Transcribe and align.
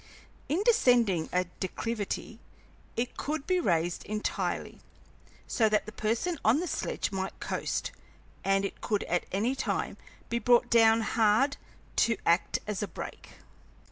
In 0.49 0.63
descending 0.63 1.29
a 1.31 1.45
declivity 1.59 2.39
it 2.97 3.17
could 3.17 3.45
be 3.45 3.59
raised 3.59 4.03
entirely, 4.05 4.79
so 5.45 5.69
that 5.69 5.85
the 5.85 5.91
person 5.91 6.39
on 6.43 6.59
the 6.59 6.65
sledge 6.65 7.11
might 7.11 7.39
coast, 7.39 7.91
and 8.43 8.65
it 8.65 8.81
could 8.81 9.03
at 9.03 9.27
any 9.31 9.53
time 9.53 9.97
be 10.27 10.39
brought 10.39 10.71
down 10.71 11.01
hard 11.01 11.57
to 11.97 12.17
act 12.25 12.57
as 12.65 12.81
a 12.81 12.87
brake. 12.87 13.33